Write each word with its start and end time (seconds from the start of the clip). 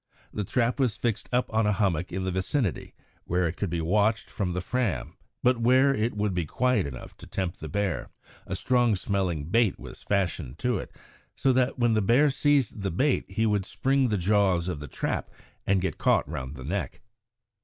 The 0.33 0.43
trap 0.43 0.79
was 0.79 0.97
fixed 0.97 1.29
up 1.31 1.53
on 1.53 1.67
a 1.67 1.71
hummock 1.73 2.11
in 2.11 2.23
the 2.23 2.31
vicinity, 2.31 2.95
where 3.25 3.47
it 3.47 3.55
could 3.55 3.69
be 3.69 3.81
watched 3.81 4.31
from 4.31 4.53
the 4.53 4.59
Fram, 4.59 5.15
but 5.43 5.61
where 5.61 5.93
it 5.93 6.15
would 6.17 6.33
be 6.33 6.47
quiet 6.47 6.87
enough 6.87 7.15
to 7.17 7.27
tempt 7.27 7.59
the 7.59 7.69
bear. 7.69 8.09
A 8.47 8.55
strong 8.55 8.95
smelling 8.95 9.45
bait 9.51 9.79
was 9.79 10.01
fastened 10.01 10.57
to 10.57 10.79
it, 10.79 10.89
so 11.35 11.53
that 11.53 11.77
when 11.77 11.93
the 11.93 12.01
bear 12.01 12.31
seized 12.31 12.81
the 12.81 12.89
bait 12.89 13.25
he 13.29 13.45
would 13.45 13.63
spring 13.67 14.07
the 14.07 14.17
jaws 14.17 14.67
of 14.67 14.79
the 14.79 14.87
trap 14.87 15.29
and 15.67 15.81
get 15.81 15.99
caught 15.99 16.27
round 16.27 16.55
the 16.55 16.65
neck. 16.65 17.01